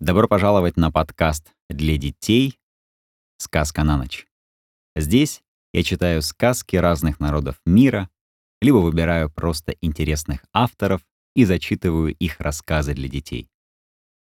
Добро 0.00 0.26
пожаловать 0.26 0.78
на 0.78 0.90
подкаст 0.90 1.52
для 1.68 1.98
детей 1.98 2.58
«Сказка 3.36 3.84
на 3.84 3.98
ночь». 3.98 4.26
Здесь 4.96 5.42
я 5.74 5.82
читаю 5.82 6.22
сказки 6.22 6.74
разных 6.76 7.20
народов 7.20 7.60
мира, 7.66 8.08
либо 8.62 8.78
выбираю 8.78 9.30
просто 9.30 9.72
интересных 9.82 10.42
авторов 10.54 11.06
и 11.34 11.44
зачитываю 11.44 12.14
их 12.14 12.40
рассказы 12.40 12.94
для 12.94 13.10
детей. 13.10 13.50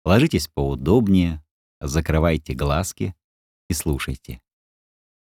Ложитесь 0.04 0.47
поудобнее, 0.47 1.43
закрывайте 1.82 2.54
глазки 2.54 3.16
и 3.68 3.73
слушайте. 3.73 4.43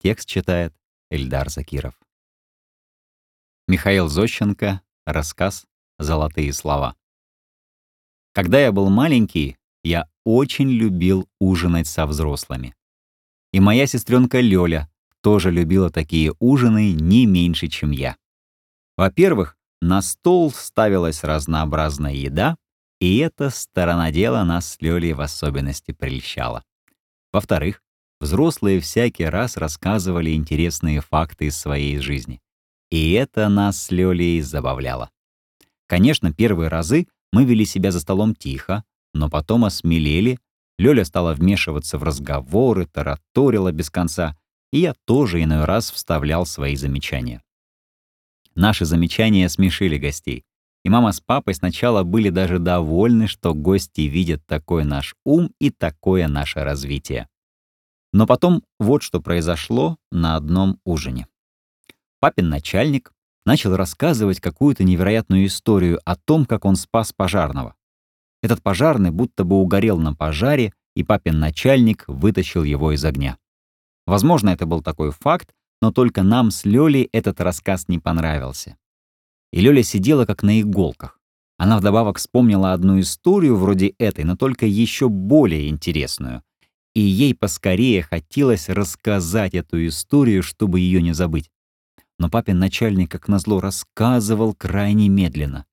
Текст 0.00 0.28
читает 0.28 0.74
Эльдар 1.08 1.50
Закиров. 1.50 1.94
Михаил 3.68 4.08
Зощенко. 4.08 4.82
Рассказ 5.06 5.66
«Золотые 6.00 6.52
слова». 6.52 6.96
Когда 8.32 8.60
я 8.60 8.72
был 8.72 8.90
маленький, 8.90 9.56
я 9.84 10.08
очень 10.24 10.70
любил 10.70 11.28
ужинать 11.40 11.86
со 11.86 12.06
взрослыми. 12.06 12.74
И 13.52 13.60
моя 13.60 13.86
сестренка 13.86 14.40
Лёля 14.40 14.90
тоже 15.20 15.50
любила 15.50 15.90
такие 15.90 16.34
ужины 16.38 16.92
не 16.92 17.26
меньше, 17.26 17.68
чем 17.68 17.90
я. 17.90 18.16
Во-первых, 18.96 19.56
на 19.80 20.02
стол 20.02 20.50
ставилась 20.50 21.24
разнообразная 21.24 22.14
еда, 22.14 22.56
и 23.00 23.18
эта 23.18 23.50
сторона 23.50 24.10
дела 24.12 24.44
нас 24.44 24.72
с 24.72 24.80
Лёлей 24.80 25.12
в 25.12 25.20
особенности 25.20 25.92
прельщала. 25.92 26.64
Во-вторых, 27.32 27.82
взрослые 28.20 28.80
всякий 28.80 29.24
раз 29.24 29.56
рассказывали 29.56 30.34
интересные 30.34 31.00
факты 31.00 31.46
из 31.46 31.58
своей 31.58 31.98
жизни. 31.98 32.40
И 32.90 33.12
это 33.12 33.48
нас 33.48 33.82
с 33.82 33.90
Лёлей 33.90 34.40
забавляло. 34.40 35.10
Конечно, 35.88 36.32
первые 36.32 36.68
разы 36.68 37.08
мы 37.32 37.44
вели 37.44 37.64
себя 37.64 37.90
за 37.90 38.00
столом 38.00 38.34
тихо, 38.34 38.84
но 39.14 39.28
потом 39.28 39.64
осмелели, 39.64 40.38
Лёля 40.78 41.04
стала 41.04 41.34
вмешиваться 41.34 41.98
в 41.98 42.02
разговоры, 42.02 42.86
тараторила 42.86 43.72
без 43.72 43.90
конца, 43.90 44.36
и 44.72 44.80
я 44.80 44.94
тоже 45.04 45.42
иной 45.42 45.64
раз 45.64 45.90
вставлял 45.90 46.46
свои 46.46 46.76
замечания. 46.76 47.42
Наши 48.54 48.84
замечания 48.84 49.48
смешили 49.48 49.98
гостей, 49.98 50.44
и 50.84 50.88
мама 50.88 51.12
с 51.12 51.20
папой 51.20 51.54
сначала 51.54 52.02
были 52.02 52.30
даже 52.30 52.58
довольны, 52.58 53.26
что 53.28 53.54
гости 53.54 54.02
видят 54.02 54.44
такой 54.46 54.84
наш 54.84 55.14
ум 55.24 55.52
и 55.58 55.70
такое 55.70 56.26
наше 56.28 56.64
развитие. 56.64 57.28
Но 58.12 58.26
потом 58.26 58.62
вот 58.78 59.02
что 59.02 59.20
произошло 59.20 59.96
на 60.10 60.36
одном 60.36 60.80
ужине. 60.84 61.28
Папин 62.20 62.48
начальник 62.48 63.12
начал 63.46 63.76
рассказывать 63.76 64.40
какую-то 64.40 64.84
невероятную 64.84 65.46
историю 65.46 66.00
о 66.04 66.16
том, 66.16 66.44
как 66.44 66.64
он 66.64 66.76
спас 66.76 67.12
пожарного. 67.12 67.74
Этот 68.42 68.62
пожарный 68.62 69.10
будто 69.10 69.44
бы 69.44 69.56
угорел 69.56 69.98
на 69.98 70.14
пожаре, 70.14 70.72
и 70.94 71.04
папин 71.04 71.38
начальник 71.38 72.04
вытащил 72.08 72.64
его 72.64 72.92
из 72.92 73.04
огня. 73.04 73.38
Возможно, 74.06 74.50
это 74.50 74.66
был 74.66 74.82
такой 74.82 75.12
факт, 75.12 75.54
но 75.80 75.92
только 75.92 76.22
нам 76.22 76.50
с 76.50 76.64
Лёлей 76.64 77.08
этот 77.12 77.40
рассказ 77.40 77.88
не 77.88 77.98
понравился. 77.98 78.76
И 79.52 79.60
Лёля 79.60 79.82
сидела 79.82 80.26
как 80.26 80.42
на 80.42 80.60
иголках. 80.60 81.18
Она 81.58 81.78
вдобавок 81.78 82.18
вспомнила 82.18 82.72
одну 82.72 82.98
историю 83.00 83.56
вроде 83.56 83.94
этой, 83.98 84.24
но 84.24 84.36
только 84.36 84.66
еще 84.66 85.08
более 85.08 85.68
интересную. 85.68 86.42
И 86.94 87.00
ей 87.00 87.34
поскорее 87.34 88.02
хотелось 88.02 88.68
рассказать 88.68 89.54
эту 89.54 89.86
историю, 89.86 90.42
чтобы 90.42 90.80
ее 90.80 91.00
не 91.00 91.14
забыть. 91.14 91.50
Но 92.18 92.28
папин 92.28 92.58
начальник, 92.58 93.10
как 93.10 93.28
назло, 93.28 93.60
рассказывал 93.60 94.54
крайне 94.54 95.08
медленно. 95.08 95.64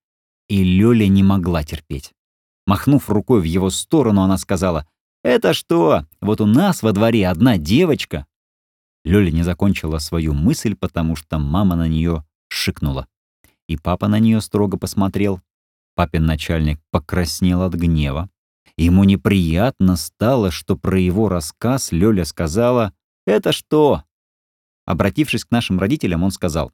И 0.47 0.64
Лёля 0.64 1.08
не 1.08 1.23
могла 1.23 1.64
терпеть. 1.64 2.14
Махнув 2.70 3.09
рукой 3.09 3.42
в 3.42 3.45
его 3.45 3.72
сторону, 3.72 4.22
она 4.22 4.38
сказала, 4.38 4.86
«Это 5.23 5.53
что? 5.53 6.06
Вот 6.22 6.39
у 6.39 6.45
нас 6.45 6.84
во 6.84 6.92
дворе 6.92 7.28
одна 7.28 7.58
девочка». 7.58 8.28
Лёля 9.03 9.31
не 9.31 9.42
закончила 9.42 9.98
свою 9.98 10.36
мысль, 10.36 10.75
потому 10.75 11.16
что 11.16 11.40
мама 11.40 11.75
на 11.75 11.88
нее 11.88 12.24
шикнула. 12.47 13.07
И 13.68 13.75
папа 13.75 14.07
на 14.07 14.19
нее 14.19 14.40
строго 14.40 14.78
посмотрел. 14.78 15.41
Папин 15.96 16.25
начальник 16.25 16.80
покраснел 16.91 17.63
от 17.63 17.74
гнева. 17.74 18.30
Ему 18.78 19.03
неприятно 19.03 19.96
стало, 19.96 20.51
что 20.51 20.78
про 20.78 21.00
его 21.00 21.28
рассказ 21.28 21.91
Лёля 21.91 22.24
сказала 22.24 22.94
«Это 23.25 23.51
что?». 23.51 24.03
Обратившись 24.86 25.44
к 25.44 25.50
нашим 25.50 25.80
родителям, 25.80 26.22
он 26.22 26.30
сказал 26.30 26.72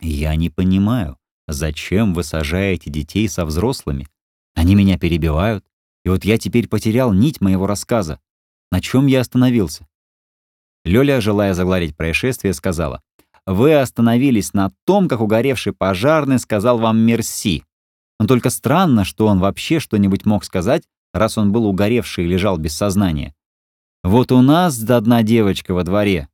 «Я 0.00 0.36
не 0.36 0.50
понимаю, 0.50 1.18
зачем 1.48 2.14
вы 2.14 2.22
сажаете 2.22 2.90
детей 2.90 3.28
со 3.28 3.44
взрослыми? 3.44 4.06
Они 4.54 4.74
меня 4.74 4.98
перебивают, 4.98 5.64
и 6.04 6.08
вот 6.08 6.24
я 6.24 6.38
теперь 6.38 6.68
потерял 6.68 7.12
нить 7.12 7.40
моего 7.40 7.66
рассказа. 7.66 8.20
На 8.70 8.80
чем 8.80 9.06
я 9.06 9.20
остановился? 9.20 9.86
Лёля, 10.84 11.20
желая 11.20 11.54
загладить 11.54 11.96
происшествие, 11.96 12.54
сказала, 12.54 13.02
«Вы 13.46 13.74
остановились 13.74 14.54
на 14.54 14.70
том, 14.84 15.08
как 15.08 15.20
угоревший 15.20 15.72
пожарный 15.72 16.38
сказал 16.38 16.78
вам 16.78 16.98
«мерси». 16.98 17.64
Но 18.18 18.26
только 18.26 18.50
странно, 18.50 19.04
что 19.04 19.26
он 19.26 19.38
вообще 19.40 19.80
что-нибудь 19.80 20.26
мог 20.26 20.44
сказать, 20.44 20.84
раз 21.12 21.38
он 21.38 21.52
был 21.52 21.66
угоревший 21.66 22.24
и 22.24 22.28
лежал 22.28 22.58
без 22.58 22.76
сознания. 22.76 23.34
Вот 24.02 24.32
у 24.32 24.40
нас 24.40 24.82
одна 24.88 25.22
девочка 25.22 25.74
во 25.74 25.84
дворе». 25.84 26.28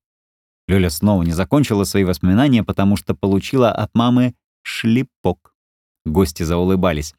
Лёля 0.68 0.90
снова 0.90 1.22
не 1.22 1.32
закончила 1.32 1.84
свои 1.84 2.04
воспоминания, 2.04 2.62
потому 2.62 2.96
что 2.96 3.14
получила 3.14 3.70
от 3.70 3.94
мамы 3.94 4.34
шлепок. 4.62 5.55
Гости 6.06 6.44
заулыбались 6.44 7.14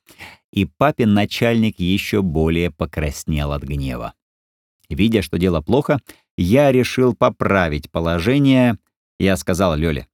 и 0.54 0.66
папин 0.66 1.14
начальник 1.14 1.80
еще 1.80 2.22
более 2.22 2.72
покраснел 2.72 3.52
от 3.52 3.64
гнева. 3.64 4.14
Видя, 4.90 5.22
что 5.22 5.38
дело 5.38 5.62
плохо, 5.62 6.00
я 6.38 6.72
решил 6.72 7.14
поправить 7.14 7.92
положение. 7.92 8.78
Я 9.20 9.36
сказал 9.36 9.76
Лёле. 9.76 10.08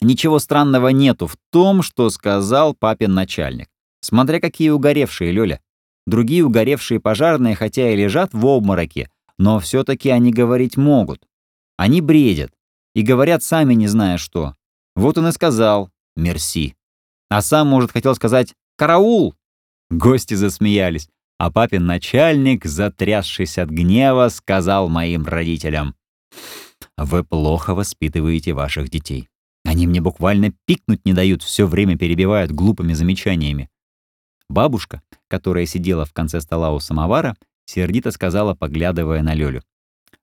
Ничего 0.00 0.38
странного 0.38 0.88
нету 0.88 1.26
в 1.26 1.36
том, 1.50 1.82
что 1.82 2.08
сказал 2.10 2.74
папин 2.74 3.14
начальник. 3.14 3.68
Смотря 4.00 4.40
какие 4.40 4.70
угоревшие, 4.70 5.30
Лёля. 5.30 5.60
Другие 6.06 6.44
угоревшие 6.44 6.98
пожарные, 6.98 7.56
хотя 7.56 7.90
и 7.90 7.96
лежат 7.96 8.32
в 8.32 8.46
обмороке, 8.46 9.10
но 9.38 9.58
все 9.60 9.84
таки 9.84 10.08
они 10.08 10.32
говорить 10.32 10.76
могут. 10.76 11.26
Они 11.76 12.00
бредят 12.00 12.52
и 12.94 13.02
говорят 13.02 13.42
сами 13.42 13.74
не 13.74 13.86
зная 13.86 14.16
что. 14.16 14.54
Вот 14.94 15.18
он 15.18 15.28
и 15.28 15.32
сказал 15.32 15.90
«мерси». 16.16 16.74
А 17.28 17.42
сам, 17.42 17.68
может, 17.68 17.92
хотел 17.92 18.14
сказать 18.14 18.54
«Караул!» 18.76 19.34
Гости 19.90 20.34
засмеялись, 20.34 21.08
а 21.38 21.50
папин 21.50 21.86
начальник, 21.86 22.64
затрясшись 22.64 23.58
от 23.58 23.68
гнева, 23.68 24.28
сказал 24.28 24.88
моим 24.88 25.24
родителям, 25.24 25.94
«Вы 26.96 27.24
плохо 27.24 27.74
воспитываете 27.74 28.52
ваших 28.52 28.90
детей. 28.90 29.28
Они 29.64 29.86
мне 29.86 30.00
буквально 30.00 30.52
пикнуть 30.66 31.04
не 31.04 31.12
дают, 31.12 31.42
все 31.42 31.66
время 31.66 31.98
перебивают 31.98 32.52
глупыми 32.52 32.94
замечаниями». 32.94 33.68
Бабушка, 34.48 35.02
которая 35.28 35.66
сидела 35.66 36.04
в 36.04 36.12
конце 36.12 36.40
стола 36.40 36.72
у 36.72 36.78
самовара, 36.78 37.36
сердито 37.66 38.12
сказала, 38.12 38.54
поглядывая 38.54 39.22
на 39.22 39.34
Лёлю. 39.34 39.62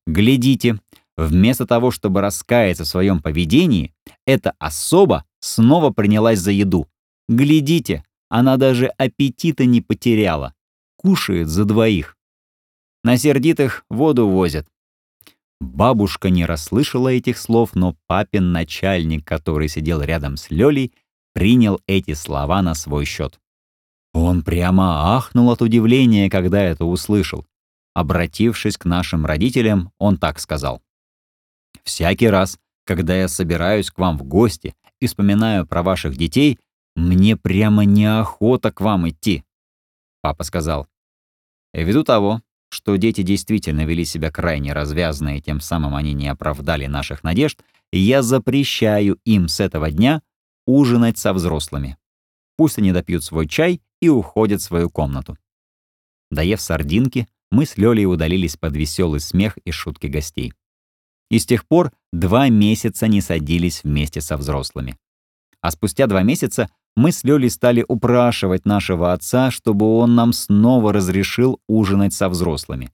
«Глядите, 0.07 0.79
вместо 1.17 1.65
того, 1.65 1.91
чтобы 1.91 2.21
раскаяться 2.21 2.85
в 2.85 2.87
своем 2.87 3.21
поведении, 3.21 3.93
эта 4.25 4.53
особа 4.59 5.25
снова 5.41 5.91
принялась 5.91 6.39
за 6.39 6.51
еду. 6.51 6.87
Глядите, 7.27 8.03
она 8.29 8.57
даже 8.57 8.87
аппетита 8.87 9.65
не 9.65 9.81
потеряла. 9.81 10.53
Кушает 10.97 11.47
за 11.47 11.65
двоих. 11.65 12.17
На 13.03 13.17
сердитых 13.17 13.85
воду 13.89 14.27
возят. 14.27 14.67
Бабушка 15.59 16.29
не 16.29 16.45
расслышала 16.45 17.09
этих 17.09 17.37
слов, 17.37 17.75
но 17.75 17.95
папин 18.07 18.51
начальник, 18.51 19.25
который 19.25 19.69
сидел 19.69 20.01
рядом 20.01 20.37
с 20.37 20.49
Лёлей, 20.49 20.93
принял 21.33 21.81
эти 21.87 22.13
слова 22.13 22.61
на 22.61 22.73
свой 22.73 23.05
счет. 23.05 23.39
Он 24.13 24.43
прямо 24.43 25.15
ахнул 25.15 25.49
от 25.51 25.61
удивления, 25.61 26.29
когда 26.29 26.61
это 26.61 26.85
услышал. 26.85 27.45
Обратившись 27.93 28.77
к 28.77 28.85
нашим 28.85 29.25
родителям, 29.25 29.91
он 29.97 30.17
так 30.17 30.39
сказал. 30.39 30.81
«Всякий 31.83 32.27
раз, 32.27 32.59
когда 32.85 33.15
я 33.15 33.27
собираюсь 33.27 33.89
к 33.89 33.99
вам 33.99 34.17
в 34.17 34.23
гости 34.23 34.75
и 34.99 35.07
вспоминаю 35.07 35.65
про 35.65 35.83
ваших 35.83 36.15
детей, 36.15 36.59
мне 36.95 37.35
прямо 37.37 37.85
неохота 37.85 38.71
к 38.71 38.81
вам 38.81 39.09
идти. 39.09 39.43
Папа 40.21 40.43
сказал. 40.43 40.87
Ввиду 41.73 42.03
того, 42.03 42.41
что 42.69 42.95
дети 42.95 43.21
действительно 43.21 43.85
вели 43.85 44.05
себя 44.05 44.31
крайне 44.31 44.73
развязно, 44.73 45.37
и 45.37 45.41
тем 45.41 45.59
самым 45.59 45.95
они 45.95 46.13
не 46.13 46.27
оправдали 46.27 46.87
наших 46.87 47.23
надежд, 47.23 47.61
я 47.91 48.23
запрещаю 48.23 49.19
им 49.25 49.47
с 49.47 49.59
этого 49.59 49.91
дня 49.91 50.21
ужинать 50.65 51.17
со 51.17 51.33
взрослыми. 51.33 51.97
Пусть 52.57 52.77
они 52.77 52.91
допьют 52.91 53.23
свой 53.23 53.47
чай 53.47 53.81
и 54.01 54.09
уходят 54.09 54.61
в 54.61 54.63
свою 54.63 54.89
комнату. 54.89 55.37
Доев 56.31 56.61
сардинки, 56.61 57.27
мы 57.51 57.65
с 57.65 57.77
Лёлей 57.77 58.05
удалились 58.05 58.57
под 58.57 58.75
веселый 58.75 59.19
смех 59.19 59.57
и 59.65 59.71
шутки 59.71 60.07
гостей. 60.07 60.53
И 61.29 61.39
с 61.39 61.45
тех 61.45 61.67
пор 61.67 61.91
два 62.11 62.49
месяца 62.49 63.07
не 63.07 63.21
садились 63.21 63.83
вместе 63.83 64.21
со 64.21 64.37
взрослыми. 64.37 64.97
А 65.61 65.71
спустя 65.71 66.07
два 66.07 66.23
месяца 66.23 66.69
мы 66.95 67.11
с 67.11 67.23
Лёлей 67.23 67.49
стали 67.49 67.83
упрашивать 67.87 68.65
нашего 68.65 69.13
отца, 69.13 69.51
чтобы 69.51 69.97
он 69.97 70.15
нам 70.15 70.33
снова 70.33 70.93
разрешил 70.93 71.59
ужинать 71.67 72.13
со 72.13 72.29
взрослыми. 72.29 72.91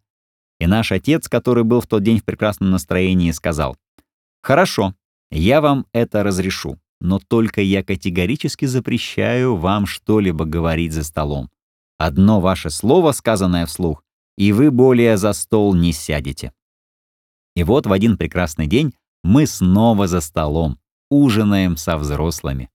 И 0.60 0.68
наш 0.68 0.92
отец, 0.92 1.28
который 1.28 1.64
был 1.64 1.82
в 1.82 1.88
тот 1.88 2.04
день 2.04 2.20
в 2.20 2.26
прекрасном 2.26 2.72
настроении, 2.72 3.32
сказал, 3.32 3.76
«Хорошо, 4.42 4.94
я 5.32 5.62
вам 5.62 5.86
это 5.94 6.24
разрешу, 6.24 6.78
но 7.02 7.20
только 7.20 7.62
я 7.62 7.84
категорически 7.84 8.66
запрещаю 8.66 9.56
вам 9.56 9.86
что-либо 9.86 10.46
говорить 10.46 10.94
за 10.94 11.04
столом. 11.04 11.50
Одно 11.98 12.40
ваше 12.40 12.70
слово, 12.70 13.12
сказанное 13.12 13.66
вслух, 13.66 14.04
и 14.38 14.52
вы 14.54 14.72
более 14.72 15.18
за 15.18 15.34
стол 15.34 15.74
не 15.76 15.92
сядете». 15.92 16.54
И 17.56 17.64
вот 17.64 17.86
в 17.86 17.92
один 17.92 18.18
прекрасный 18.18 18.68
день 18.68 18.94
мы 19.24 19.46
снова 19.46 20.08
за 20.08 20.22
столом, 20.22 20.80
ужинаем 21.10 21.76
со 21.76 21.98
взрослыми. 21.98 22.70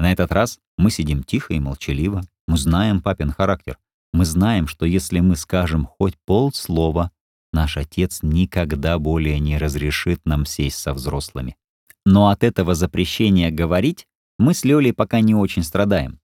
На 0.00 0.12
этот 0.12 0.32
раз 0.32 0.58
мы 0.78 0.90
сидим 0.90 1.22
тихо 1.22 1.52
и 1.52 1.60
молчаливо. 1.60 2.22
Мы 2.48 2.56
знаем 2.56 3.02
папин 3.02 3.30
характер. 3.30 3.76
Мы 4.14 4.24
знаем, 4.24 4.66
что 4.66 4.86
если 4.86 5.20
мы 5.20 5.36
скажем 5.36 5.84
хоть 5.84 6.14
полслова, 6.24 7.12
наш 7.52 7.76
отец 7.76 8.20
никогда 8.22 8.98
более 8.98 9.38
не 9.38 9.58
разрешит 9.58 10.22
нам 10.24 10.46
сесть 10.46 10.78
со 10.78 10.94
взрослыми. 10.94 11.56
Но 12.06 12.30
от 12.30 12.42
этого 12.42 12.74
запрещения 12.74 13.50
говорить 13.50 14.06
мы 14.38 14.54
с 14.54 14.64
Лёлей 14.64 14.94
пока 14.94 15.20
не 15.20 15.34
очень 15.34 15.62
страдаем. 15.62 16.18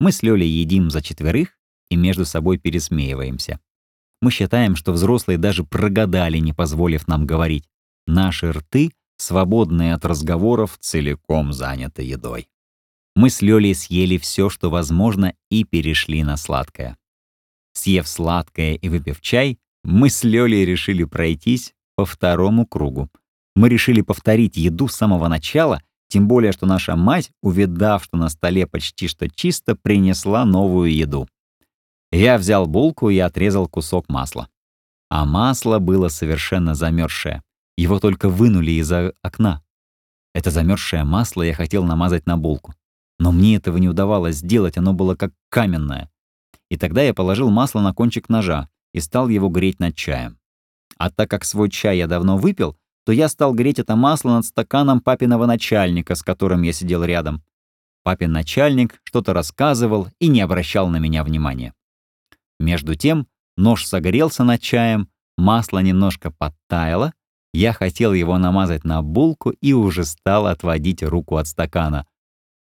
Мы 0.00 0.10
с 0.10 0.24
Лёлей 0.24 0.48
едим 0.48 0.90
за 0.90 1.00
четверых 1.00 1.56
и 1.88 1.94
между 1.94 2.24
собой 2.24 2.58
пересмеиваемся. 2.58 3.60
Мы 4.20 4.32
считаем, 4.32 4.74
что 4.74 4.90
взрослые 4.90 5.38
даже 5.38 5.62
прогадали, 5.62 6.38
не 6.38 6.52
позволив 6.52 7.06
нам 7.06 7.26
говорить. 7.26 7.68
Наши 8.08 8.50
рты, 8.50 8.90
свободные 9.18 9.94
от 9.94 10.04
разговоров, 10.04 10.78
целиком 10.80 11.52
заняты 11.52 12.02
едой. 12.02 12.48
Мы 13.20 13.28
с 13.28 13.42
Лёлей 13.42 13.74
съели 13.74 14.16
все, 14.16 14.48
что 14.48 14.70
возможно, 14.70 15.34
и 15.50 15.64
перешли 15.64 16.24
на 16.24 16.38
сладкое. 16.38 16.96
Съев 17.74 18.08
сладкое 18.08 18.76
и 18.76 18.88
выпив 18.88 19.20
чай, 19.20 19.58
мы 19.84 20.08
с 20.08 20.24
Лёлей 20.24 20.64
решили 20.64 21.04
пройтись 21.04 21.74
по 21.96 22.06
второму 22.06 22.64
кругу. 22.64 23.10
Мы 23.54 23.68
решили 23.68 24.00
повторить 24.00 24.56
еду 24.56 24.88
с 24.88 24.96
самого 24.96 25.28
начала, 25.28 25.82
тем 26.08 26.28
более, 26.28 26.52
что 26.52 26.64
наша 26.64 26.96
мать, 26.96 27.30
увидав, 27.42 28.04
что 28.04 28.16
на 28.16 28.30
столе 28.30 28.66
почти 28.66 29.06
что 29.06 29.28
чисто, 29.28 29.76
принесла 29.76 30.46
новую 30.46 30.90
еду. 30.90 31.28
Я 32.10 32.38
взял 32.38 32.66
булку 32.66 33.10
и 33.10 33.18
отрезал 33.18 33.68
кусок 33.68 34.08
масла. 34.08 34.48
А 35.10 35.26
масло 35.26 35.78
было 35.78 36.08
совершенно 36.08 36.74
замерзшее. 36.74 37.42
Его 37.76 38.00
только 38.00 38.30
вынули 38.30 38.70
из 38.70 38.90
окна. 39.20 39.62
Это 40.34 40.50
замерзшее 40.50 41.04
масло 41.04 41.42
я 41.42 41.52
хотел 41.52 41.84
намазать 41.84 42.24
на 42.24 42.38
булку. 42.38 42.72
Но 43.20 43.32
мне 43.32 43.56
этого 43.56 43.76
не 43.76 43.88
удавалось 43.88 44.36
сделать, 44.36 44.78
оно 44.78 44.94
было 44.94 45.14
как 45.14 45.32
каменное. 45.50 46.10
И 46.70 46.78
тогда 46.78 47.02
я 47.02 47.12
положил 47.12 47.50
масло 47.50 47.80
на 47.80 47.92
кончик 47.92 48.30
ножа 48.30 48.70
и 48.94 49.00
стал 49.00 49.28
его 49.28 49.50
греть 49.50 49.78
над 49.78 49.94
чаем. 49.94 50.38
А 50.96 51.10
так 51.10 51.30
как 51.30 51.44
свой 51.44 51.68
чай 51.68 51.98
я 51.98 52.06
давно 52.06 52.38
выпил, 52.38 52.78
то 53.04 53.12
я 53.12 53.28
стал 53.28 53.52
греть 53.52 53.78
это 53.78 53.94
масло 53.94 54.30
над 54.30 54.46
стаканом 54.46 55.00
папиного 55.02 55.44
начальника, 55.44 56.14
с 56.14 56.22
которым 56.22 56.62
я 56.62 56.72
сидел 56.72 57.04
рядом. 57.04 57.44
Папин 58.04 58.32
начальник 58.32 59.00
что-то 59.04 59.34
рассказывал 59.34 60.08
и 60.18 60.28
не 60.28 60.40
обращал 60.40 60.88
на 60.88 60.96
меня 60.96 61.22
внимания. 61.22 61.74
Между 62.58 62.94
тем 62.94 63.26
нож 63.58 63.84
согрелся 63.86 64.44
над 64.44 64.62
чаем, 64.62 65.10
масло 65.36 65.80
немножко 65.80 66.30
подтаяло, 66.30 67.12
я 67.52 67.74
хотел 67.74 68.14
его 68.14 68.38
намазать 68.38 68.84
на 68.84 69.02
булку 69.02 69.50
и 69.50 69.74
уже 69.74 70.04
стал 70.04 70.46
отводить 70.46 71.02
руку 71.02 71.36
от 71.36 71.48
стакана. 71.48 72.06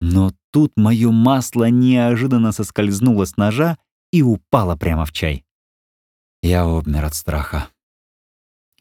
Но 0.00 0.32
тут 0.52 0.72
мое 0.76 1.10
масло 1.10 1.70
неожиданно 1.70 2.52
соскользнуло 2.52 3.24
с 3.24 3.36
ножа 3.36 3.78
и 4.12 4.22
упало 4.22 4.76
прямо 4.76 5.04
в 5.04 5.12
чай. 5.12 5.44
Я 6.42 6.64
обмер 6.64 7.04
от 7.04 7.14
страха. 7.14 7.68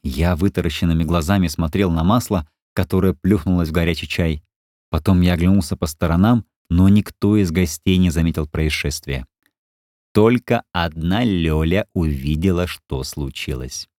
Я 0.04 0.36
вытаращенными 0.36 1.04
глазами 1.04 1.48
смотрел 1.48 1.92
на 1.92 2.04
масло, 2.04 2.48
которое 2.74 3.14
плюхнулось 3.14 3.70
в 3.70 3.74
горячий 3.74 4.08
чай. 4.08 4.44
Потом 4.90 5.22
я 5.22 5.34
оглянулся 5.34 5.76
по 5.76 5.88
сторонам, 5.88 6.46
но 6.70 6.88
никто 6.88 7.36
из 7.36 7.52
гостей 7.52 7.98
не 7.98 8.10
заметил 8.10 8.48
происшествия. 8.48 9.26
Только 10.14 10.64
одна 10.72 11.24
Лёля 11.24 11.88
увидела, 11.94 12.68
что 12.68 13.04
случилось. 13.04 13.90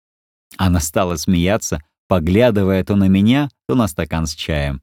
Она 0.56 0.81
стала 0.81 1.17
смеяться, 1.17 1.82
поглядывая 2.06 2.82
то 2.85 2.97
на 2.97 3.09
меня, 3.09 3.50
то 3.67 3.75
на 3.75 3.87
стакан 3.87 4.26
с 4.26 4.35
чаем. 4.35 4.82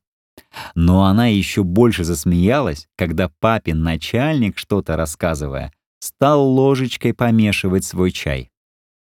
Но 0.73 1.05
она 1.05 1.27
еще 1.27 1.63
больше 1.63 2.03
засмеялась, 2.03 2.87
когда 2.95 3.29
папин 3.39 3.83
начальник, 3.83 4.57
что-то 4.57 4.95
рассказывая, 4.97 5.71
стал 5.99 6.45
ложечкой 6.45 7.13
помешивать 7.13 7.85
свой 7.85 8.11
чай. 8.11 8.51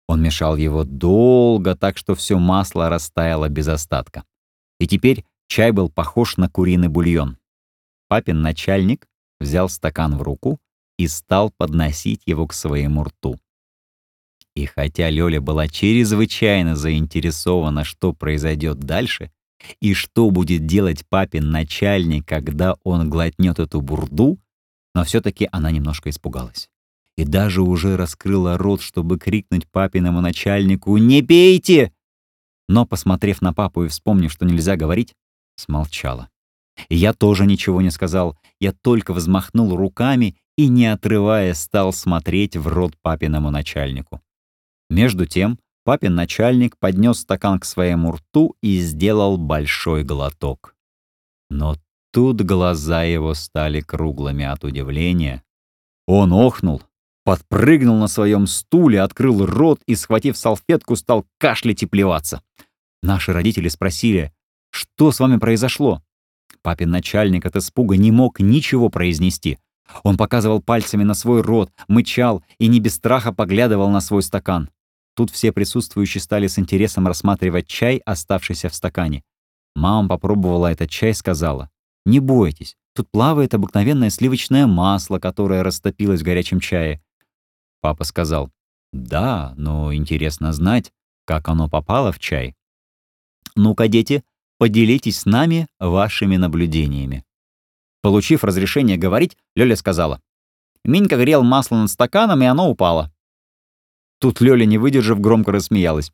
Он 0.08 0.22
мешал 0.22 0.56
его 0.56 0.84
долго, 0.84 1.74
так 1.74 1.96
что 1.96 2.14
все 2.14 2.38
масло 2.38 2.88
растаяло 2.88 3.48
без 3.48 3.68
остатка. 3.68 4.24
И 4.78 4.86
теперь 4.86 5.24
чай 5.48 5.72
был 5.72 5.90
похож 5.90 6.36
на 6.36 6.48
куриный 6.48 6.88
бульон. 6.88 7.38
Папин 8.08 8.40
начальник 8.40 9.06
взял 9.40 9.68
стакан 9.68 10.16
в 10.16 10.22
руку 10.22 10.60
и 10.96 11.08
стал 11.08 11.50
подносить 11.50 12.22
его 12.26 12.46
к 12.46 12.52
своему 12.52 13.04
рту. 13.04 13.40
И 14.54 14.64
хотя 14.64 15.10
Лёля 15.10 15.40
была 15.40 15.68
чрезвычайно 15.68 16.76
заинтересована, 16.76 17.84
что 17.84 18.14
произойдет 18.14 18.78
дальше, 18.78 19.30
и 19.80 19.94
что 19.94 20.30
будет 20.30 20.66
делать 20.66 21.04
папин 21.08 21.50
начальник, 21.50 22.26
когда 22.26 22.76
он 22.84 23.08
глотнет 23.10 23.58
эту 23.58 23.80
бурду, 23.80 24.38
но 24.94 25.04
все 25.04 25.20
таки 25.20 25.48
она 25.52 25.70
немножко 25.70 26.10
испугалась. 26.10 26.68
И 27.16 27.24
даже 27.24 27.62
уже 27.62 27.96
раскрыла 27.96 28.58
рот, 28.58 28.80
чтобы 28.80 29.18
крикнуть 29.18 29.66
папиному 29.68 30.20
начальнику 30.20 30.96
«Не 30.96 31.22
пейте!» 31.22 31.92
Но, 32.68 32.84
посмотрев 32.84 33.40
на 33.40 33.52
папу 33.52 33.84
и 33.84 33.88
вспомнив, 33.88 34.32
что 34.32 34.44
нельзя 34.44 34.76
говорить, 34.76 35.14
смолчала. 35.56 36.28
И 36.88 36.96
я 36.96 37.12
тоже 37.14 37.46
ничего 37.46 37.80
не 37.80 37.90
сказал, 37.90 38.36
я 38.60 38.72
только 38.72 39.12
взмахнул 39.14 39.76
руками 39.76 40.36
и, 40.56 40.68
не 40.68 40.86
отрываясь, 40.86 41.58
стал 41.58 41.92
смотреть 41.92 42.56
в 42.56 42.66
рот 42.66 42.94
папиному 43.00 43.50
начальнику. 43.50 44.20
Между 44.90 45.26
тем, 45.26 45.58
Папин 45.86 46.16
начальник 46.16 46.76
поднес 46.78 47.20
стакан 47.20 47.60
к 47.60 47.64
своему 47.64 48.10
рту 48.10 48.56
и 48.60 48.80
сделал 48.80 49.36
большой 49.36 50.02
глоток. 50.02 50.74
Но 51.48 51.76
тут 52.12 52.42
глаза 52.42 53.04
его 53.04 53.34
стали 53.34 53.80
круглыми 53.82 54.44
от 54.44 54.64
удивления. 54.64 55.44
Он 56.08 56.32
охнул, 56.32 56.82
подпрыгнул 57.22 57.98
на 57.98 58.08
своем 58.08 58.48
стуле, 58.48 59.00
открыл 59.00 59.46
рот 59.46 59.80
и, 59.86 59.94
схватив 59.94 60.36
салфетку, 60.36 60.96
стал 60.96 61.24
кашлять 61.38 61.84
и 61.84 61.86
плеваться. 61.86 62.42
Наши 63.04 63.32
родители 63.32 63.68
спросили, 63.68 64.32
что 64.70 65.12
с 65.12 65.20
вами 65.20 65.36
произошло? 65.36 66.02
Папин 66.62 66.90
начальник 66.90 67.46
от 67.46 67.54
испуга 67.54 67.96
не 67.96 68.10
мог 68.10 68.40
ничего 68.40 68.88
произнести. 68.88 69.60
Он 70.02 70.16
показывал 70.16 70.60
пальцами 70.60 71.04
на 71.04 71.14
свой 71.14 71.42
рот, 71.42 71.70
мычал 71.86 72.42
и 72.58 72.66
не 72.66 72.80
без 72.80 72.96
страха 72.96 73.32
поглядывал 73.32 73.88
на 73.88 74.00
свой 74.00 74.24
стакан. 74.24 74.68
Тут 75.16 75.30
все 75.30 75.50
присутствующие 75.50 76.20
стали 76.20 76.46
с 76.46 76.58
интересом 76.58 77.06
рассматривать 77.06 77.66
чай, 77.66 78.02
оставшийся 78.04 78.68
в 78.68 78.74
стакане. 78.74 79.24
Мама 79.74 80.10
попробовала 80.10 80.70
этот 80.70 80.90
чай 80.90 81.10
и 81.10 81.14
сказала, 81.14 81.70
«Не 82.04 82.20
бойтесь, 82.20 82.76
тут 82.94 83.10
плавает 83.10 83.54
обыкновенное 83.54 84.10
сливочное 84.10 84.66
масло, 84.66 85.18
которое 85.18 85.62
растопилось 85.62 86.20
в 86.20 86.24
горячем 86.24 86.60
чае». 86.60 87.02
Папа 87.80 88.04
сказал, 88.04 88.50
«Да, 88.92 89.54
но 89.56 89.94
интересно 89.94 90.52
знать, 90.52 90.92
как 91.24 91.48
оно 91.48 91.70
попало 91.70 92.12
в 92.12 92.18
чай». 92.18 92.54
«Ну-ка, 93.54 93.88
дети, 93.88 94.22
поделитесь 94.58 95.20
с 95.20 95.24
нами 95.24 95.66
вашими 95.80 96.36
наблюдениями». 96.36 97.24
Получив 98.02 98.44
разрешение 98.44 98.98
говорить, 98.98 99.38
Лёля 99.54 99.76
сказала, 99.76 100.20
«Минька 100.84 101.16
грел 101.16 101.42
масло 101.42 101.76
над 101.76 101.90
стаканом, 101.90 102.42
и 102.42 102.46
оно 102.46 102.68
упало. 102.68 103.10
Тут 104.18 104.40
Лёля, 104.40 104.64
не 104.64 104.78
выдержав, 104.78 105.20
громко 105.20 105.52
рассмеялась. 105.52 106.12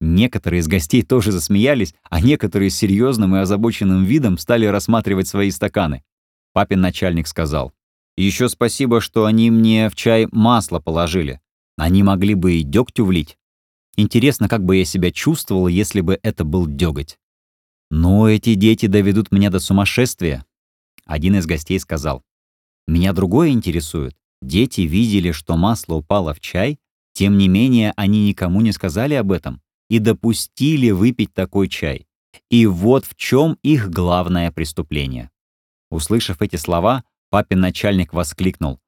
Некоторые 0.00 0.60
из 0.60 0.68
гостей 0.68 1.02
тоже 1.02 1.32
засмеялись, 1.32 1.94
а 2.10 2.20
некоторые 2.20 2.70
с 2.70 2.76
серьезным 2.76 3.34
и 3.36 3.40
озабоченным 3.40 4.04
видом 4.04 4.38
стали 4.38 4.66
рассматривать 4.66 5.28
свои 5.28 5.50
стаканы. 5.50 6.04
Папин 6.52 6.80
начальник 6.80 7.26
сказал, 7.26 7.72
«Еще 8.16 8.48
спасибо, 8.48 9.00
что 9.00 9.24
они 9.24 9.50
мне 9.50 9.88
в 9.90 9.96
чай 9.96 10.28
масло 10.30 10.78
положили. 10.78 11.40
Они 11.76 12.02
могли 12.02 12.34
бы 12.34 12.54
и 12.54 12.62
дегтю 12.62 13.06
влить. 13.06 13.38
Интересно, 13.96 14.48
как 14.48 14.64
бы 14.64 14.76
я 14.76 14.84
себя 14.84 15.10
чувствовал, 15.10 15.66
если 15.66 16.00
бы 16.00 16.18
это 16.22 16.44
был 16.44 16.66
деготь. 16.66 17.18
Но 17.90 18.28
эти 18.28 18.54
дети 18.54 18.86
доведут 18.86 19.32
меня 19.32 19.50
до 19.50 19.58
сумасшествия». 19.58 20.44
Один 21.04 21.36
из 21.36 21.46
гостей 21.46 21.78
сказал, 21.80 22.22
«Меня 22.86 23.12
другое 23.12 23.50
интересует. 23.50 24.16
Дети 24.40 24.82
видели, 24.82 25.32
что 25.32 25.56
масло 25.56 25.94
упало 25.94 26.34
в 26.34 26.40
чай, 26.40 26.78
тем 27.14 27.38
не 27.38 27.48
менее, 27.48 27.92
они 27.96 28.26
никому 28.26 28.60
не 28.60 28.72
сказали 28.72 29.14
об 29.14 29.32
этом 29.32 29.62
и 29.88 30.00
допустили 30.00 30.90
выпить 30.90 31.32
такой 31.32 31.68
чай. 31.68 32.06
И 32.50 32.66
вот 32.66 33.06
в 33.06 33.14
чем 33.14 33.56
их 33.62 33.88
главное 33.88 34.50
преступление. 34.50 35.30
Услышав 35.90 36.42
эти 36.42 36.56
слова, 36.56 37.04
Папин 37.30 37.60
начальник 37.60 38.12
воскликнул. 38.12 38.80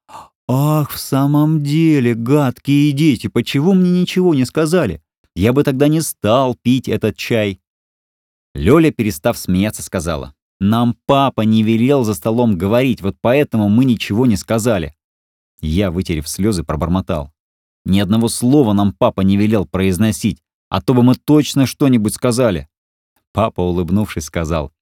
«Ах, 0.49 0.91
в 0.91 0.99
самом 0.99 1.63
деле, 1.63 2.15
гадкие 2.15 2.93
дети, 2.93 3.27
почему 3.29 3.75
мне 3.75 3.91
ничего 3.91 4.35
не 4.35 4.45
сказали? 4.45 5.03
Я 5.35 5.53
бы 5.53 5.65
тогда 5.65 5.89
не 5.89 6.01
стал 6.01 6.55
пить 6.55 6.89
этот 6.89 7.17
чай». 7.17 7.61
Лёля, 8.55 8.91
перестав 8.91 9.37
смеяться, 9.37 9.83
сказала. 9.83 10.35
«Нам 10.61 10.97
папа 11.07 11.43
не 11.43 11.63
велел 11.63 12.05
за 12.05 12.15
столом 12.15 12.57
говорить, 12.57 13.03
вот 13.03 13.17
поэтому 13.21 13.69
мы 13.69 13.85
ничего 13.85 14.27
не 14.27 14.37
сказали». 14.37 14.95
Я, 15.61 15.91
вытерев 15.91 16.29
слезы, 16.29 16.63
пробормотал. 16.63 17.33
«Ни 17.87 18.01
одного 18.01 18.29
слова 18.29 18.75
нам 18.75 18.93
папа 18.93 19.23
не 19.23 19.39
велел 19.39 19.65
произносить, 19.65 20.43
а 20.69 20.83
то 20.83 20.93
бы 20.93 21.03
мы 21.03 21.15
точно 21.15 21.65
что-нибудь 21.65 22.15
сказали». 22.15 22.69
Папа, 23.33 23.63
улыбнувшись, 23.63 24.25
сказал. 24.25 24.73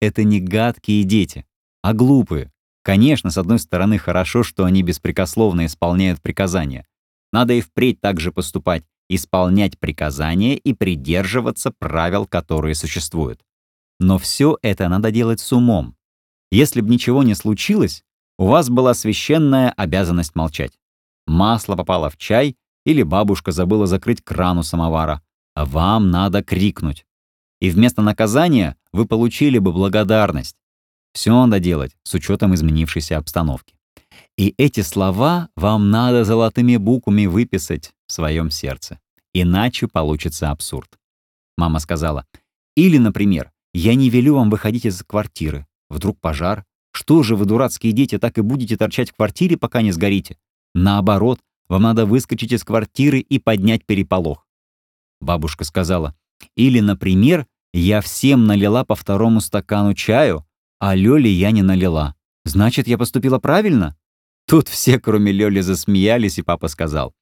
«Это 0.00 0.24
не 0.24 0.40
гадкие 0.40 1.04
дети, 1.04 1.46
а 1.82 1.94
глупые. 1.94 2.52
Конечно, 2.82 3.30
с 3.30 3.38
одной 3.38 3.58
стороны, 3.58 3.96
хорошо, 3.96 4.42
что 4.42 4.64
они 4.64 4.82
беспрекословно 4.82 5.66
исполняют 5.66 6.20
приказания. 6.20 6.86
Надо 7.32 7.54
и 7.54 7.60
впредь 7.60 8.00
так 8.00 8.20
же 8.20 8.32
поступать, 8.32 8.84
исполнять 9.08 9.78
приказания 9.78 10.54
и 10.56 10.72
придерживаться 10.72 11.70
правил, 11.70 12.26
которые 12.26 12.74
существуют. 12.74 13.40
Но 14.00 14.18
все 14.18 14.58
это 14.62 14.88
надо 14.88 15.10
делать 15.10 15.40
с 15.40 15.52
умом. 15.52 15.96
Если 16.50 16.80
бы 16.80 16.90
ничего 16.90 17.22
не 17.22 17.34
случилось, 17.34 18.04
у 18.38 18.46
вас 18.46 18.70
была 18.70 18.94
священная 18.94 19.70
обязанность 19.70 20.34
молчать. 20.34 20.72
Масло 21.28 21.76
попало 21.76 22.08
в 22.08 22.16
чай 22.16 22.56
или 22.86 23.02
бабушка 23.02 23.52
забыла 23.52 23.86
закрыть 23.86 24.22
кран 24.24 24.58
у 24.58 24.62
самовара, 24.62 25.22
а 25.54 25.66
вам 25.66 26.10
надо 26.10 26.42
крикнуть. 26.42 27.04
И 27.60 27.68
вместо 27.70 28.00
наказания 28.00 28.76
вы 28.92 29.04
получили 29.04 29.58
бы 29.58 29.72
благодарность. 29.72 30.56
Все 31.12 31.32
надо 31.32 31.60
делать 31.60 31.96
с 32.02 32.14
учетом 32.14 32.54
изменившейся 32.54 33.18
обстановки. 33.18 33.74
И 34.38 34.54
эти 34.56 34.80
слова 34.80 35.50
вам 35.54 35.90
надо 35.90 36.24
золотыми 36.24 36.76
буквами 36.76 37.26
выписать 37.26 37.92
в 38.06 38.12
своем 38.12 38.50
сердце. 38.50 38.98
Иначе 39.34 39.86
получится 39.86 40.50
абсурд. 40.50 40.88
Мама 41.58 41.78
сказала, 41.78 42.24
или, 42.74 42.96
например, 42.96 43.52
я 43.74 43.94
не 43.94 44.08
велю 44.08 44.36
вам 44.36 44.48
выходить 44.48 44.86
из 44.86 45.02
квартиры. 45.02 45.66
Вдруг 45.90 46.18
пожар. 46.20 46.64
Что 46.92 47.22
же 47.22 47.36
вы, 47.36 47.44
дурацкие 47.44 47.92
дети, 47.92 48.18
так 48.18 48.38
и 48.38 48.40
будете 48.40 48.78
торчать 48.78 49.10
в 49.10 49.14
квартире, 49.14 49.58
пока 49.58 49.82
не 49.82 49.92
сгорите? 49.92 50.38
Наоборот, 50.74 51.40
вам 51.68 51.82
надо 51.82 52.06
выскочить 52.06 52.52
из 52.52 52.64
квартиры 52.64 53.18
и 53.20 53.38
поднять 53.38 53.84
переполох. 53.84 54.46
Бабушка 55.20 55.64
сказала, 55.64 56.14
или, 56.56 56.80
например, 56.80 57.46
я 57.72 58.00
всем 58.00 58.46
налила 58.46 58.84
по 58.84 58.94
второму 58.94 59.40
стакану 59.40 59.94
чаю, 59.94 60.46
а 60.78 60.94
Лёле 60.94 61.30
я 61.30 61.50
не 61.50 61.62
налила. 61.62 62.14
Значит, 62.44 62.88
я 62.88 62.96
поступила 62.96 63.38
правильно? 63.38 63.96
Тут 64.46 64.68
все, 64.68 64.98
кроме 64.98 65.32
Лёли, 65.32 65.60
засмеялись, 65.60 66.38
и 66.38 66.42
папа 66.42 66.68
сказал, 66.68 67.12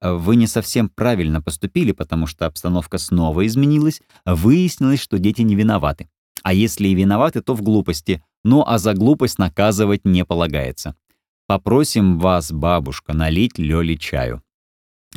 «Вы 0.00 0.36
не 0.36 0.46
совсем 0.46 0.88
правильно 0.88 1.42
поступили, 1.42 1.90
потому 1.90 2.26
что 2.26 2.46
обстановка 2.46 2.98
снова 2.98 3.44
изменилась, 3.46 4.00
выяснилось, 4.24 5.00
что 5.00 5.18
дети 5.18 5.42
не 5.42 5.56
виноваты. 5.56 6.08
А 6.44 6.52
если 6.52 6.86
и 6.86 6.94
виноваты, 6.94 7.42
то 7.42 7.54
в 7.54 7.62
глупости, 7.62 8.22
ну 8.44 8.62
а 8.64 8.78
за 8.78 8.94
глупость 8.94 9.38
наказывать 9.38 10.04
не 10.04 10.24
полагается. 10.24 10.94
Попросим 11.48 12.18
вас, 12.18 12.52
бабушка, 12.52 13.14
налить 13.14 13.58
Лёле 13.58 13.96
чаю». 13.96 14.42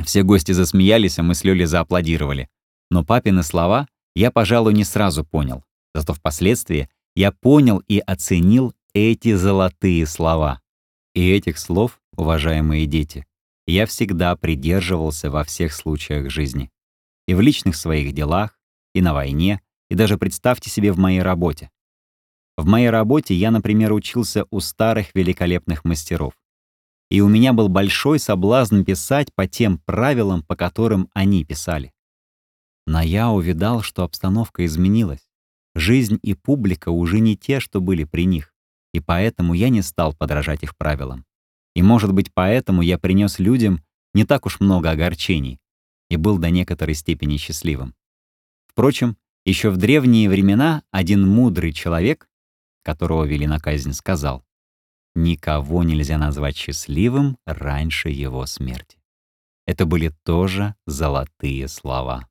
Все 0.05 0.23
гости 0.23 0.53
засмеялись, 0.53 1.19
а 1.19 1.23
мы 1.23 1.35
с 1.35 1.43
Лёлей 1.43 1.65
зааплодировали. 1.65 2.49
Но 2.89 3.03
папины 3.03 3.43
слова 3.43 3.87
я, 4.15 4.31
пожалуй, 4.31 4.73
не 4.73 4.85
сразу 4.85 5.25
понял. 5.25 5.65
Зато 5.93 6.13
впоследствии 6.13 6.89
я 7.17 7.33
понял 7.33 7.83
и 7.89 7.99
оценил 7.99 8.73
эти 8.93 9.35
золотые 9.35 10.05
слова. 10.05 10.61
И 11.13 11.29
этих 11.29 11.59
слов, 11.59 11.99
уважаемые 12.15 12.85
дети, 12.85 13.25
я 13.67 13.85
всегда 13.85 14.37
придерживался 14.37 15.29
во 15.29 15.43
всех 15.43 15.73
случаях 15.73 16.29
жизни. 16.29 16.71
И 17.27 17.33
в 17.33 17.41
личных 17.41 17.75
своих 17.75 18.13
делах, 18.13 18.57
и 18.93 19.01
на 19.01 19.13
войне, 19.13 19.61
и 19.89 19.95
даже 19.95 20.17
представьте 20.17 20.69
себе 20.69 20.93
в 20.93 20.97
моей 20.97 21.21
работе. 21.21 21.69
В 22.57 22.65
моей 22.65 22.89
работе 22.89 23.33
я, 23.33 23.51
например, 23.51 23.93
учился 23.93 24.45
у 24.51 24.59
старых 24.59 25.15
великолепных 25.15 25.85
мастеров. 25.85 26.33
И 27.09 27.21
у 27.21 27.27
меня 27.27 27.53
был 27.53 27.69
большой 27.69 28.19
соблазн 28.19 28.83
писать 28.83 29.33
по 29.33 29.47
тем 29.47 29.79
правилам, 29.79 30.43
по 30.43 30.55
которым 30.55 31.09
они 31.13 31.43
писали. 31.43 31.91
Но 32.87 33.01
я 33.01 33.29
увидал, 33.29 33.81
что 33.81 34.03
обстановка 34.03 34.65
изменилась. 34.65 35.27
Жизнь 35.75 36.19
и 36.21 36.33
публика 36.33 36.89
уже 36.89 37.19
не 37.19 37.37
те, 37.37 37.59
что 37.59 37.79
были 37.79 38.03
при 38.03 38.25
них, 38.25 38.53
и 38.93 38.99
поэтому 38.99 39.53
я 39.53 39.69
не 39.69 39.81
стал 39.81 40.13
подражать 40.13 40.63
их 40.63 40.75
правилам. 40.75 41.25
И, 41.75 41.81
может 41.81 42.11
быть, 42.13 42.33
поэтому 42.33 42.81
я 42.81 42.97
принес 42.97 43.39
людям 43.39 43.81
не 44.13 44.25
так 44.25 44.45
уж 44.45 44.59
много 44.59 44.91
огорчений 44.91 45.59
и 46.09 46.17
был 46.17 46.37
до 46.37 46.49
некоторой 46.49 46.95
степени 46.95 47.37
счастливым. 47.37 47.95
Впрочем, 48.67 49.15
еще 49.45 49.69
в 49.69 49.77
древние 49.77 50.29
времена 50.29 50.83
один 50.91 51.27
мудрый 51.27 51.71
человек, 51.71 52.27
которого 52.83 53.25
вели 53.25 53.47
на 53.47 53.59
казнь, 53.59 53.93
сказал, 53.93 54.43
«Никого 55.15 55.83
нельзя 55.83 56.17
назвать 56.17 56.55
счастливым 56.55 57.37
раньше 57.45 58.09
его 58.09 58.45
смерти». 58.45 58.97
Это 59.65 59.85
были 59.85 60.13
тоже 60.23 60.75
золотые 60.85 61.67
слова. 61.67 62.27